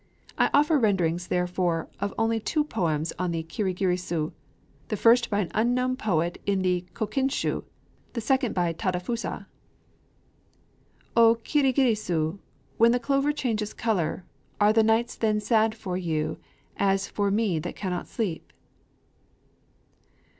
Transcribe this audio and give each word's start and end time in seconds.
I 0.35 0.49
offer 0.51 0.79
renderings 0.79 1.27
therefore 1.27 1.87
of 1.99 2.11
only 2.17 2.39
two 2.39 2.63
poems 2.63 3.13
on 3.19 3.29
the 3.29 3.43
kirigirisu, 3.43 4.31
the 4.87 4.97
first 4.97 5.29
by 5.29 5.41
an 5.41 5.51
unknown 5.53 5.95
poet 5.95 6.41
in 6.47 6.63
the 6.63 6.85
Kokinshū; 6.95 7.63
the 8.13 8.19
second 8.21 8.55
by 8.55 8.73
Tadafusa: 8.73 9.45
O 11.15 11.35
Kirigirisu! 11.43 12.39
when 12.77 12.93
the 12.93 12.99
clover 12.99 13.31
changes 13.31 13.75
color, 13.75 14.25
Are 14.59 14.73
the 14.73 14.81
nights 14.81 15.15
then 15.15 15.39
sad 15.39 15.75
for 15.75 15.97
you 15.97 16.39
as 16.77 17.07
for 17.07 17.29
me 17.29 17.59
that 17.59 17.75
cannot 17.75 18.07
sleep? 18.07 18.51